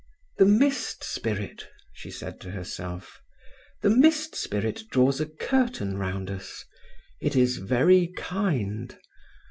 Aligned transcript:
"The 0.39 0.45
Mist 0.47 1.03
Spirit," 1.03 1.67
she 1.93 2.09
said 2.09 2.41
to 2.41 2.49
herself. 2.49 3.21
"The 3.83 3.91
Mist 3.91 4.33
Spirit 4.33 4.85
draws 4.89 5.21
a 5.21 5.27
curtain 5.27 5.95
round 5.95 6.31
us—it 6.31 7.35
is 7.35 7.57
very 7.57 8.07
kind. 8.17 8.97